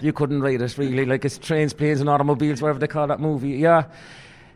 you 0.00 0.12
couldn't 0.12 0.40
write 0.40 0.60
it 0.60 0.78
really. 0.78 1.04
Like 1.04 1.24
it's 1.24 1.38
trains, 1.38 1.72
planes, 1.72 2.00
and 2.00 2.08
automobiles, 2.08 2.62
whatever 2.62 2.78
they 2.78 2.86
call 2.86 3.06
that 3.06 3.20
movie. 3.20 3.50
Yeah, 3.50 3.84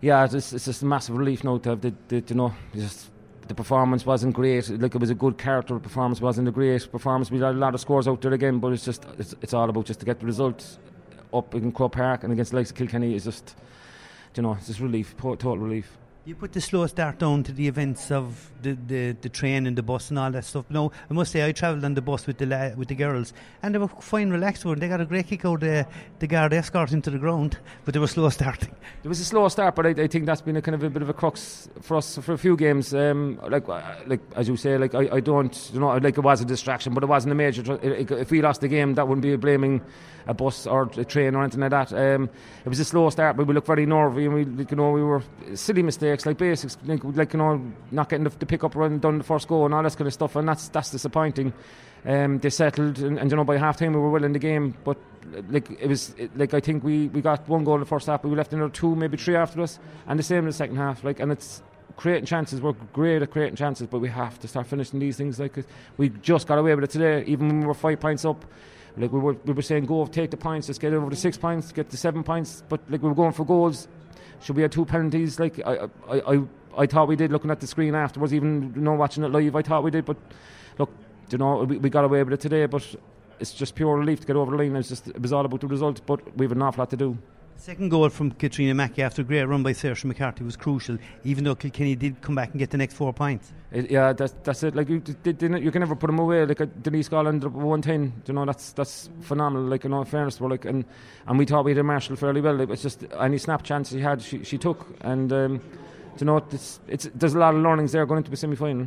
yeah. 0.00 0.24
It's, 0.24 0.52
it's 0.52 0.64
just 0.64 0.82
a 0.82 0.86
massive 0.86 1.16
relief 1.16 1.44
now 1.44 1.58
to 1.58 1.70
have 1.70 1.80
the, 1.80 1.94
the 2.08 2.24
you 2.28 2.34
know 2.34 2.54
just 2.74 3.10
the 3.48 3.54
performance 3.54 4.04
wasn't 4.04 4.34
great. 4.34 4.68
Like 4.68 4.94
it 4.94 5.00
was 5.00 5.10
a 5.10 5.14
good 5.14 5.38
character. 5.38 5.78
Performance 5.78 6.20
wasn't 6.20 6.48
a 6.48 6.50
great 6.52 6.90
performance. 6.90 7.30
We 7.30 7.38
had 7.38 7.54
a 7.54 7.58
lot 7.58 7.74
of 7.74 7.80
scores 7.80 8.08
out 8.08 8.20
there 8.22 8.32
again, 8.32 8.58
but 8.58 8.72
it's 8.72 8.84
just 8.84 9.04
it's, 9.18 9.34
it's 9.42 9.54
all 9.54 9.68
about 9.68 9.86
just 9.86 10.00
to 10.00 10.06
get 10.06 10.20
the 10.20 10.26
results 10.26 10.78
up 11.32 11.54
in 11.54 11.72
Croke 11.72 11.92
Park 11.92 12.24
and 12.24 12.32
against 12.32 12.52
the 12.52 12.56
likes 12.56 12.70
of 12.70 12.76
Kilkenny 12.76 13.14
is 13.14 13.24
just 13.24 13.54
you 14.34 14.42
know 14.42 14.54
it's 14.54 14.66
just 14.66 14.80
relief, 14.80 15.16
total 15.18 15.58
relief. 15.58 15.96
You 16.26 16.34
put 16.34 16.52
the 16.52 16.60
slow 16.60 16.84
start 16.88 17.20
down 17.20 17.44
to 17.44 17.52
the 17.52 17.68
events 17.68 18.10
of 18.10 18.50
the, 18.60 18.72
the, 18.72 19.16
the 19.20 19.28
train 19.28 19.64
and 19.64 19.78
the 19.78 19.82
bus 19.84 20.10
and 20.10 20.18
all 20.18 20.32
that 20.32 20.44
stuff. 20.44 20.64
No, 20.68 20.90
I 21.08 21.14
must 21.14 21.30
say 21.30 21.46
I 21.46 21.52
travelled 21.52 21.84
on 21.84 21.94
the 21.94 22.02
bus 22.02 22.26
with 22.26 22.38
the 22.38 22.46
la- 22.46 22.74
with 22.74 22.88
the 22.88 22.96
girls 22.96 23.32
and 23.62 23.72
they 23.72 23.78
were 23.78 23.86
fine, 23.86 24.30
relaxed. 24.30 24.64
One, 24.64 24.80
they 24.80 24.88
got 24.88 25.00
a 25.00 25.04
great 25.04 25.28
kick 25.28 25.44
out 25.44 25.60
the 25.60 25.86
the 26.18 26.26
guard 26.26 26.52
escort 26.52 26.90
into 26.90 27.10
the 27.10 27.18
ground, 27.18 27.58
but 27.84 27.94
they 27.94 28.00
were 28.00 28.08
slow 28.08 28.28
starting. 28.30 28.74
There 29.02 29.08
was 29.08 29.20
a 29.20 29.24
slow 29.24 29.46
start, 29.46 29.76
but 29.76 29.86
I, 29.86 29.90
I 29.90 30.06
think 30.08 30.26
that's 30.26 30.40
been 30.40 30.56
a 30.56 30.62
kind 30.62 30.74
of 30.74 30.82
a 30.82 30.90
bit 30.90 31.02
of 31.02 31.08
a 31.08 31.12
crux 31.14 31.68
for 31.80 31.96
us 31.96 32.18
for 32.18 32.32
a 32.32 32.38
few 32.38 32.56
games. 32.56 32.92
Um, 32.92 33.40
like 33.48 33.68
uh, 33.68 33.80
like 34.08 34.20
as 34.34 34.48
you 34.48 34.56
say, 34.56 34.78
like 34.78 34.96
I, 34.96 35.08
I 35.12 35.20
don't 35.20 35.70
you 35.72 35.78
know 35.78 35.96
like 35.96 36.18
it 36.18 36.24
was 36.24 36.40
a 36.40 36.44
distraction, 36.44 36.92
but 36.92 37.04
it 37.04 37.06
wasn't 37.06 37.30
a 37.30 37.36
major. 37.36 37.62
Tr- 37.62 37.74
if 37.84 38.32
we 38.32 38.42
lost 38.42 38.62
the 38.62 38.68
game, 38.68 38.94
that 38.94 39.06
wouldn't 39.06 39.22
be 39.22 39.36
blaming 39.36 39.80
a 40.26 40.34
bus 40.34 40.66
or 40.66 40.90
a 40.96 41.04
train 41.04 41.36
or 41.36 41.42
anything 41.42 41.60
like 41.60 41.70
that. 41.70 41.92
Um, 41.92 42.28
it 42.64 42.68
was 42.68 42.80
a 42.80 42.84
slow 42.84 43.10
start, 43.10 43.36
but 43.36 43.46
we 43.46 43.54
looked 43.54 43.68
very 43.68 43.86
nervy 43.86 44.24
and 44.24 44.34
we 44.34 44.64
you 44.68 44.76
know 44.76 44.90
we 44.90 45.04
were 45.04 45.22
silly 45.54 45.84
mistakes 45.84 46.15
like 46.24 46.38
basics 46.38 46.78
like, 46.86 47.00
like 47.04 47.32
you 47.32 47.38
know 47.38 47.60
not 47.90 48.08
getting 48.08 48.24
the, 48.24 48.30
the 48.30 48.46
pick 48.46 48.64
up 48.64 48.74
run 48.74 48.98
done 48.98 49.18
the 49.18 49.24
first 49.24 49.48
goal 49.48 49.66
and 49.66 49.74
all 49.74 49.82
that 49.82 49.96
kind 49.96 50.06
of 50.06 50.14
stuff, 50.14 50.36
and 50.36 50.48
that's 50.48 50.68
that's 50.68 50.90
disappointing. 50.90 51.52
Um, 52.06 52.38
they 52.38 52.50
settled, 52.50 52.98
and, 53.00 53.18
and, 53.18 53.30
you 53.30 53.36
know 53.36 53.44
by 53.44 53.56
half 53.56 53.78
time 53.78 53.92
we 53.92 53.98
were 53.98 54.10
well 54.10 54.22
in 54.22 54.32
the 54.32 54.38
game, 54.38 54.74
but 54.84 54.96
like 55.50 55.68
it 55.70 55.88
was 55.88 56.14
it, 56.16 56.36
like 56.38 56.54
I 56.54 56.60
think 56.60 56.84
we, 56.84 57.08
we 57.08 57.20
got 57.20 57.48
one 57.48 57.64
goal 57.64 57.74
in 57.74 57.80
the 57.80 57.86
first 57.86 58.06
half, 58.06 58.22
but 58.22 58.28
we 58.28 58.36
left 58.36 58.52
another 58.52 58.70
two, 58.70 58.94
maybe 58.94 59.16
three 59.16 59.34
after 59.34 59.60
us, 59.60 59.78
and 60.06 60.18
the 60.18 60.22
same 60.22 60.38
in 60.38 60.46
the 60.46 60.52
second 60.52 60.76
half. 60.76 61.02
Like 61.02 61.18
and 61.20 61.32
it's 61.32 61.62
creating 61.96 62.26
chances. 62.26 62.60
We're 62.60 62.72
great 62.92 63.22
at 63.22 63.30
creating 63.30 63.56
chances, 63.56 63.86
but 63.88 63.98
we 63.98 64.08
have 64.08 64.38
to 64.40 64.48
start 64.48 64.66
finishing 64.66 65.00
these 65.00 65.16
things. 65.16 65.40
Like 65.40 65.64
we 65.96 66.10
just 66.10 66.46
got 66.46 66.58
away 66.58 66.74
with 66.74 66.84
it 66.84 66.90
today, 66.90 67.24
even 67.26 67.48
when 67.48 67.60
we 67.60 67.66
were 67.66 67.74
five 67.74 68.00
points 68.00 68.24
up. 68.24 68.44
Like 68.96 69.12
we 69.12 69.18
were, 69.18 69.34
we 69.44 69.52
were 69.52 69.62
saying, 69.62 69.84
go 69.84 70.06
take 70.06 70.30
the 70.30 70.38
points, 70.38 70.68
let's 70.68 70.78
get 70.78 70.94
over 70.94 71.10
the 71.10 71.16
six 71.16 71.36
points, 71.36 71.70
get 71.72 71.90
the 71.90 71.98
seven 71.98 72.22
points. 72.22 72.62
But 72.68 72.80
like 72.88 73.02
we 73.02 73.08
were 73.08 73.14
going 73.14 73.32
for 73.32 73.44
goals. 73.44 73.88
Should 74.40 74.56
we 74.56 74.62
have 74.62 74.70
two 74.70 74.84
penalties? 74.84 75.40
Like 75.40 75.60
I, 75.64 75.88
I, 76.08 76.34
I, 76.34 76.42
I 76.76 76.86
thought 76.86 77.08
we 77.08 77.16
did. 77.16 77.32
Looking 77.32 77.50
at 77.50 77.60
the 77.60 77.66
screen 77.66 77.94
afterwards, 77.94 78.34
even 78.34 78.72
you 78.74 78.82
know 78.82 78.94
watching 78.94 79.24
it 79.24 79.30
live, 79.30 79.56
I 79.56 79.62
thought 79.62 79.82
we 79.82 79.90
did. 79.90 80.04
But 80.04 80.16
look, 80.78 80.90
you 81.30 81.38
know 81.38 81.64
we, 81.64 81.78
we 81.78 81.90
got 81.90 82.04
away 82.04 82.22
with 82.22 82.32
it 82.32 82.40
today. 82.40 82.66
But 82.66 82.94
it's 83.40 83.52
just 83.52 83.74
pure 83.74 83.96
relief 83.96 84.20
to 84.20 84.26
get 84.26 84.36
over 84.36 84.50
the 84.50 84.56
line. 84.56 84.76
It's 84.76 84.88
just 84.88 85.08
it 85.08 85.20
was 85.20 85.32
all 85.32 85.44
about 85.44 85.60
the 85.60 85.66
result. 85.66 86.00
But 86.06 86.36
we 86.36 86.44
have 86.44 86.52
an 86.52 86.62
awful 86.62 86.82
lot 86.82 86.90
to 86.90 86.96
do. 86.96 87.18
Second 87.58 87.88
goal 87.88 88.08
from 88.10 88.30
Katrina 88.32 88.74
Mackey 88.74 89.02
after 89.02 89.22
a 89.22 89.24
great 89.24 89.44
run 89.44 89.62
by 89.62 89.72
Saoirse 89.72 90.04
McCarthy 90.04 90.44
was 90.44 90.56
crucial, 90.56 90.98
even 91.24 91.42
though 91.42 91.54
Kilkenny 91.54 91.96
did 91.96 92.20
come 92.20 92.34
back 92.34 92.50
and 92.50 92.58
get 92.58 92.70
the 92.70 92.76
next 92.76 92.94
four 92.94 93.12
points. 93.12 93.52
It, 93.72 93.90
yeah, 93.90 94.12
that's 94.12 94.34
that's 94.44 94.62
it. 94.62 94.76
Like 94.76 94.88
you, 94.88 95.02
you 95.24 95.70
can 95.70 95.80
never 95.80 95.96
put 95.96 96.06
them 96.06 96.18
away. 96.18 96.44
Like 96.44 96.60
uh, 96.60 96.66
Denise 96.82 97.08
Garland, 97.08 97.42
one 97.44 97.82
ten. 97.82 98.12
You 98.26 98.34
know, 98.34 98.44
that's 98.44 98.72
that's 98.72 99.08
phenomenal. 99.22 99.66
Like 99.66 99.84
in 99.84 100.04
fairness, 100.04 100.40
we're 100.40 100.50
like, 100.50 100.64
and 100.64 100.84
and 101.26 101.38
we 101.38 101.44
thought 101.44 101.64
we 101.64 101.74
did 101.74 101.82
Marshall 101.82 102.16
fairly 102.16 102.40
well. 102.40 102.60
It 102.60 102.68
was 102.68 102.82
just 102.82 103.04
any 103.18 103.38
snap 103.38 103.62
chance 103.62 103.90
she 103.90 104.00
had, 104.00 104.22
she 104.22 104.44
she 104.44 104.58
took, 104.58 104.86
and 105.00 105.32
um, 105.32 105.60
you 106.20 106.26
know, 106.26 106.36
it's 106.36 106.78
it's 106.86 107.08
there's 107.14 107.34
a 107.34 107.38
lot 107.38 107.54
of 107.54 107.62
learnings 107.62 107.92
there 107.92 108.06
going 108.06 108.18
into 108.18 108.30
the 108.30 108.36
semi 108.36 108.54
final. 108.54 108.86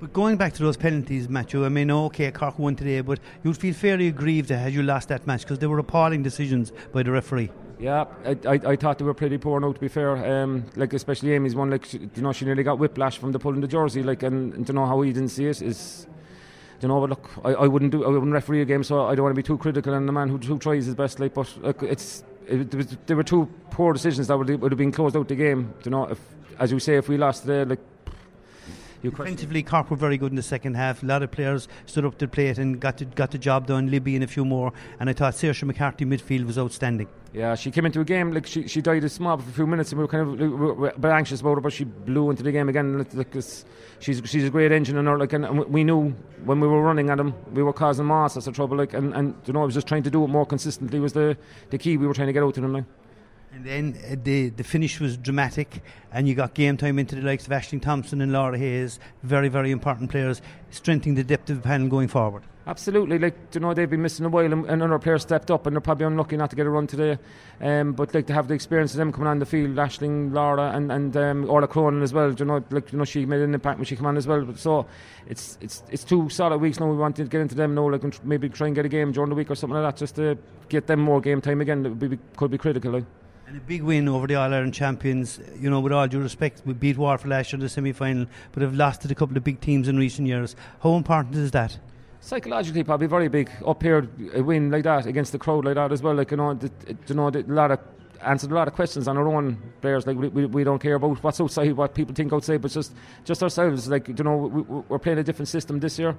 But 0.00 0.12
going 0.12 0.36
back 0.36 0.52
to 0.54 0.62
those 0.62 0.76
penalties, 0.76 1.28
Matthew, 1.28 1.64
I 1.64 1.70
mean, 1.70 1.90
okay, 1.90 2.30
Cork 2.30 2.58
won 2.58 2.76
today, 2.76 3.00
but 3.00 3.18
you'd 3.42 3.56
feel 3.56 3.74
fairly 3.74 4.08
aggrieved 4.08 4.50
had 4.50 4.72
you 4.72 4.82
lost 4.82 5.08
that 5.08 5.26
match 5.26 5.40
because 5.40 5.58
they 5.58 5.66
were 5.66 5.78
appalling 5.78 6.22
decisions 6.22 6.72
by 6.92 7.02
the 7.02 7.10
referee. 7.10 7.50
Yeah, 7.78 8.06
I, 8.24 8.30
I, 8.46 8.52
I, 8.52 8.76
thought 8.76 8.98
they 8.98 9.04
were 9.04 9.12
pretty 9.12 9.36
poor 9.36 9.60
now. 9.60 9.72
To 9.72 9.78
be 9.78 9.88
fair, 9.88 10.16
um, 10.16 10.64
like 10.76 10.94
especially 10.94 11.32
Amy's 11.34 11.54
one, 11.54 11.70
like 11.70 11.84
she, 11.84 11.98
you 11.98 12.22
know, 12.22 12.32
she 12.32 12.46
nearly 12.46 12.62
got 12.62 12.78
whiplash 12.78 13.18
from 13.18 13.32
the 13.32 13.38
pulling 13.38 13.60
the 13.60 13.68
jersey, 13.68 14.02
like, 14.02 14.22
and, 14.22 14.54
and 14.54 14.66
to 14.66 14.72
know 14.72 14.86
how 14.86 15.02
he 15.02 15.12
didn't 15.12 15.28
see 15.28 15.46
it 15.46 15.60
is, 15.60 16.06
you 16.80 16.88
know, 16.88 17.00
but 17.00 17.10
look, 17.10 17.30
I, 17.44 17.52
I 17.52 17.66
wouldn't 17.66 17.92
do, 17.92 18.02
I 18.04 18.08
wouldn't 18.08 18.32
referee 18.32 18.62
a 18.62 18.64
game, 18.64 18.82
so 18.82 19.06
I 19.06 19.14
don't 19.14 19.24
want 19.24 19.36
to 19.36 19.42
be 19.42 19.46
too 19.46 19.58
critical 19.58 19.92
on 19.92 20.06
the 20.06 20.12
man 20.12 20.30
who, 20.30 20.38
who 20.38 20.58
tries 20.58 20.86
his 20.86 20.94
best, 20.94 21.20
like, 21.20 21.34
but 21.34 21.54
like, 21.58 21.82
it's, 21.82 22.24
it, 22.46 22.72
it 22.72 22.74
was, 22.74 22.96
there 23.04 23.16
were 23.16 23.22
two 23.22 23.46
poor 23.70 23.92
decisions 23.92 24.28
that 24.28 24.38
would, 24.38 24.48
would 24.48 24.72
have 24.72 24.78
been 24.78 24.92
closed 24.92 25.14
out 25.14 25.28
the 25.28 25.34
game. 25.34 25.74
You 25.84 25.90
know, 25.90 26.04
if, 26.04 26.20
as 26.58 26.72
you 26.72 26.78
say, 26.78 26.96
if 26.96 27.10
we 27.10 27.18
lost 27.18 27.42
today, 27.42 27.64
like 27.64 27.80
Defensively, 29.02 29.62
Cork 29.62 29.90
were 29.90 29.96
very 29.96 30.18
good 30.18 30.32
in 30.32 30.36
the 30.36 30.42
second 30.42 30.74
half. 30.74 31.02
A 31.02 31.06
lot 31.06 31.22
of 31.22 31.30
players 31.30 31.68
stood 31.86 32.04
up 32.04 32.18
to 32.18 32.26
the 32.26 32.30
plate 32.30 32.58
and 32.58 32.80
got, 32.80 32.98
to, 32.98 33.04
got 33.04 33.30
the 33.30 33.38
job 33.38 33.66
done. 33.66 33.90
Libby 33.90 34.14
and 34.14 34.24
a 34.24 34.26
few 34.26 34.44
more. 34.44 34.72
And 34.98 35.08
I 35.08 35.12
thought 35.12 35.34
Saoirse 35.34 35.62
McCarthy 35.64 36.04
midfield 36.04 36.46
was 36.46 36.58
outstanding. 36.58 37.08
Yeah, 37.32 37.54
she 37.54 37.70
came 37.70 37.84
into 37.84 38.00
a 38.00 38.04
game 38.04 38.32
like 38.32 38.46
she, 38.46 38.66
she 38.66 38.80
died 38.80 39.04
a 39.04 39.08
small 39.10 39.36
for 39.36 39.50
a 39.50 39.52
few 39.52 39.66
minutes, 39.66 39.92
and 39.92 39.98
we 39.98 40.04
were 40.04 40.08
kind 40.08 40.22
of 40.22 40.40
we 40.40 40.48
were 40.48 40.88
a 40.88 40.98
bit 40.98 41.10
anxious 41.10 41.42
about 41.42 41.56
her, 41.56 41.60
but 41.60 41.72
she 41.72 41.84
blew 41.84 42.30
into 42.30 42.42
the 42.42 42.50
game 42.50 42.70
again. 42.70 42.96
Like, 42.96 43.12
like 43.12 43.34
she's 43.98 44.22
she's 44.24 44.44
a 44.44 44.50
great 44.50 44.72
engine, 44.72 44.96
and 44.96 45.06
her, 45.06 45.18
like 45.18 45.34
and 45.34 45.66
we 45.66 45.84
knew 45.84 46.10
when 46.44 46.60
we 46.60 46.66
were 46.66 46.82
running 46.82 47.10
at 47.10 47.18
them, 47.18 47.34
we 47.52 47.62
were 47.62 47.74
causing 47.74 48.06
masses 48.06 48.46
of 48.46 48.54
trouble. 48.54 48.78
Like 48.78 48.94
and, 48.94 49.12
and 49.14 49.34
you 49.44 49.52
know, 49.52 49.60
I 49.60 49.66
was 49.66 49.74
just 49.74 49.86
trying 49.86 50.04
to 50.04 50.10
do 50.10 50.24
it 50.24 50.28
more 50.28 50.46
consistently 50.46 50.98
was 50.98 51.12
the 51.12 51.36
the 51.68 51.76
key 51.76 51.98
we 51.98 52.06
were 52.06 52.14
trying 52.14 52.28
to 52.28 52.32
get 52.32 52.42
out 52.42 52.54
to 52.54 52.62
them. 52.62 52.72
Like. 52.72 52.84
And 53.52 53.64
then 53.64 53.98
uh, 54.04 54.16
the 54.22 54.50
the 54.50 54.64
finish 54.64 55.00
was 55.00 55.16
dramatic, 55.16 55.82
and 56.12 56.28
you 56.28 56.34
got 56.34 56.52
game 56.52 56.76
time 56.76 56.98
into 56.98 57.16
the 57.16 57.22
likes 57.22 57.46
of 57.46 57.52
Ashling 57.52 57.80
Thompson 57.80 58.20
and 58.20 58.32
Laura 58.32 58.58
Hayes, 58.58 58.98
very 59.22 59.48
very 59.48 59.70
important 59.70 60.10
players, 60.10 60.42
strengthening 60.70 61.14
the 61.14 61.24
depth 61.24 61.48
of 61.48 61.56
the 61.56 61.62
panel 61.62 61.88
going 61.88 62.08
forward. 62.08 62.42
Absolutely, 62.66 63.18
like 63.18 63.34
you 63.54 63.60
know 63.60 63.72
they've 63.72 63.88
been 63.88 64.02
missing 64.02 64.26
a 64.26 64.28
while, 64.28 64.52
and 64.52 64.68
another 64.68 64.98
player 64.98 65.18
stepped 65.18 65.52
up, 65.52 65.66
and 65.66 65.74
they're 65.74 65.80
probably 65.80 66.04
unlucky 66.04 66.36
not 66.36 66.50
to 66.50 66.56
get 66.56 66.66
a 66.66 66.70
run 66.70 66.86
today. 66.86 67.16
Um, 67.60 67.92
but 67.92 68.12
like 68.12 68.26
to 68.26 68.34
have 68.34 68.48
the 68.48 68.54
experience 68.54 68.92
of 68.92 68.98
them 68.98 69.12
coming 69.12 69.28
on 69.28 69.38
the 69.38 69.46
field, 69.46 69.76
Ashling, 69.76 70.34
Laura, 70.34 70.72
and 70.74 70.90
and 70.90 71.16
um, 71.16 71.48
Orla 71.48 71.68
Cronin 71.68 72.02
as 72.02 72.12
well. 72.12 72.34
You 72.34 72.44
know, 72.44 72.64
like 72.70 72.92
you 72.92 72.98
know 72.98 73.04
she 73.04 73.24
made 73.24 73.40
an 73.40 73.54
impact 73.54 73.78
when 73.78 73.86
she 73.86 73.94
came 73.94 74.06
on 74.06 74.16
as 74.16 74.26
well. 74.26 74.44
But 74.44 74.58
so 74.58 74.84
it's 75.28 75.56
it's 75.60 75.84
it's 75.90 76.02
two 76.02 76.28
solid 76.28 76.58
weeks 76.58 76.80
now. 76.80 76.90
We 76.90 76.96
want 76.96 77.16
to 77.16 77.24
get 77.24 77.40
into 77.40 77.54
them 77.54 77.74
now, 77.76 77.88
like 77.88 78.24
maybe 78.24 78.48
try 78.48 78.66
and 78.66 78.74
get 78.74 78.84
a 78.84 78.88
game 78.88 79.12
during 79.12 79.30
the 79.30 79.36
week 79.36 79.50
or 79.50 79.54
something 79.54 79.80
like 79.80 79.94
that, 79.94 79.98
just 79.98 80.16
to 80.16 80.36
get 80.68 80.88
them 80.88 81.00
more 81.00 81.20
game 81.20 81.40
time 81.40 81.60
again. 81.60 81.84
That 81.84 82.18
could 82.36 82.50
be 82.50 82.58
critical. 82.58 82.92
Like. 82.92 83.04
And 83.48 83.56
a 83.56 83.60
big 83.60 83.82
win 83.82 84.08
over 84.08 84.26
the 84.26 84.34
All 84.34 84.52
Ireland 84.52 84.74
champions. 84.74 85.38
You 85.56 85.70
know, 85.70 85.78
with 85.78 85.92
all 85.92 86.08
due 86.08 86.20
respect, 86.20 86.62
we 86.64 86.72
beat 86.72 86.98
Waterford 86.98 87.30
last 87.30 87.52
year 87.52 87.58
in 87.58 87.60
the 87.60 87.68
semi 87.68 87.92
final, 87.92 88.26
but 88.50 88.60
have 88.60 88.74
lost 88.74 89.02
to 89.02 89.08
a 89.08 89.14
couple 89.14 89.36
of 89.36 89.44
big 89.44 89.60
teams 89.60 89.86
in 89.86 89.96
recent 89.96 90.26
years. 90.26 90.56
How 90.82 90.96
important 90.96 91.36
is 91.36 91.52
that? 91.52 91.78
Psychologically, 92.18 92.82
probably 92.82 93.06
very 93.06 93.28
big. 93.28 93.48
Up 93.64 93.80
here, 93.84 94.08
a 94.34 94.42
win 94.42 94.72
like 94.72 94.82
that 94.82 95.06
against 95.06 95.30
the 95.30 95.38
crowd 95.38 95.64
like 95.64 95.76
that 95.76 95.92
as 95.92 96.02
well. 96.02 96.14
Like 96.14 96.32
you 96.32 96.38
know, 96.38 96.54
the, 96.54 96.72
you 97.06 97.14
know, 97.14 97.30
the, 97.30 97.42
a 97.42 97.46
lot 97.46 97.70
of 97.70 97.78
answered 98.20 98.50
a 98.50 98.54
lot 98.54 98.66
of 98.66 98.74
questions 98.74 99.06
on 99.06 99.16
our 99.16 99.28
own 99.28 99.56
players. 99.80 100.08
Like 100.08 100.16
we, 100.16 100.26
we, 100.26 100.46
we, 100.46 100.64
don't 100.64 100.80
care 100.80 100.96
about 100.96 101.22
what's 101.22 101.40
outside, 101.40 101.72
what 101.74 101.94
people 101.94 102.16
think 102.16 102.32
outside, 102.32 102.60
but 102.60 102.72
just 102.72 102.94
just 103.24 103.44
ourselves. 103.44 103.86
Like 103.86 104.08
you 104.08 104.24
know, 104.24 104.36
we, 104.36 104.94
are 104.96 104.98
playing 104.98 105.18
a 105.18 105.22
different 105.22 105.46
system 105.46 105.78
this 105.78 106.00
year, 106.00 106.16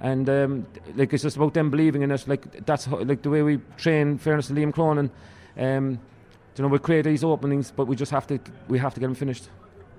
and 0.00 0.28
um, 0.28 0.66
like 0.94 1.10
it's 1.14 1.22
just 1.22 1.36
about 1.38 1.54
them 1.54 1.70
believing 1.70 2.02
in 2.02 2.12
us. 2.12 2.28
Like 2.28 2.66
that's 2.66 2.84
how, 2.84 2.98
like 2.98 3.22
the 3.22 3.30
way 3.30 3.40
we 3.40 3.60
train. 3.78 4.18
Fairness 4.18 4.48
to 4.48 4.52
Liam 4.52 4.74
Cronin. 4.74 5.10
Um, 5.56 5.98
you 6.56 6.62
know, 6.62 6.68
we 6.68 6.78
create 6.78 7.04
these 7.04 7.22
openings, 7.22 7.70
but 7.70 7.86
we 7.86 7.96
just 7.96 8.12
have 8.12 8.26
to 8.28 8.40
we 8.68 8.78
have 8.78 8.94
to 8.94 9.00
get 9.00 9.06
them 9.06 9.14
finished. 9.14 9.48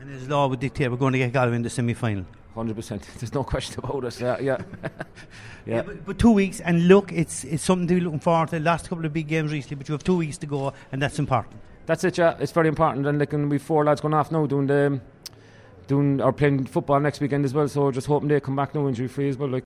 And 0.00 0.12
as 0.14 0.28
law 0.28 0.46
would 0.46 0.60
dictate, 0.60 0.90
we're 0.90 0.96
going 0.96 1.12
to 1.14 1.18
get 1.18 1.32
Galway 1.32 1.56
in 1.56 1.62
the 1.62 1.70
semi 1.70 1.94
final. 1.94 2.24
Hundred 2.54 2.76
percent. 2.76 3.02
There's 3.18 3.34
no 3.34 3.42
question 3.42 3.80
about 3.82 4.04
it. 4.04 4.20
Yeah, 4.20 4.38
yeah, 4.38 4.58
yeah. 4.82 4.88
yeah 5.66 5.82
but, 5.82 6.04
but, 6.04 6.18
two 6.18 6.30
weeks, 6.30 6.60
and 6.60 6.86
look, 6.86 7.12
it's 7.12 7.44
it's 7.44 7.64
something 7.64 7.88
to 7.88 7.94
be 7.94 8.00
looking 8.00 8.20
forward 8.20 8.50
to. 8.50 8.58
The 8.58 8.64
last 8.64 8.88
couple 8.88 9.04
of 9.04 9.12
big 9.12 9.28
games 9.28 9.52
recently, 9.52 9.76
but 9.76 9.88
you 9.88 9.92
have 9.92 10.04
two 10.04 10.16
weeks 10.16 10.38
to 10.38 10.46
go, 10.46 10.72
and 10.92 11.02
that's 11.02 11.18
important. 11.18 11.56
That's 11.86 12.04
it. 12.04 12.18
Yeah, 12.18 12.36
it's 12.38 12.52
very 12.52 12.68
important. 12.68 13.06
And 13.06 13.18
like, 13.18 13.32
and 13.32 13.50
we've 13.50 13.62
four 13.62 13.84
lads 13.84 14.00
going 14.00 14.14
off 14.14 14.30
now 14.30 14.46
doing 14.46 14.66
the 14.66 15.00
doing 15.86 16.20
or 16.20 16.32
playing 16.32 16.66
football 16.66 17.00
next 17.00 17.20
weekend 17.20 17.44
as 17.44 17.52
well. 17.52 17.68
So 17.68 17.90
just 17.90 18.06
hoping 18.06 18.28
they 18.28 18.40
come 18.40 18.56
back 18.56 18.74
now 18.74 18.86
injury 18.88 19.08
free 19.08 19.28
as 19.28 19.36
well. 19.36 19.48
Like. 19.48 19.62